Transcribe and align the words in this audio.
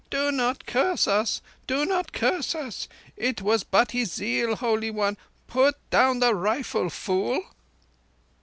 "Do 0.09 0.31
not 0.31 0.65
curse 0.65 1.07
us—do 1.07 1.85
not 1.85 2.11
curse 2.11 2.53
him. 2.53 2.71
It 3.15 3.43
was 3.43 3.63
but 3.63 3.91
his 3.91 4.11
zeal, 4.13 4.55
Holy 4.55 4.89
One!... 4.89 5.15
Put 5.45 5.75
down 5.91 6.17
the 6.21 6.33
rifle, 6.33 6.89
fool!" 6.89 7.43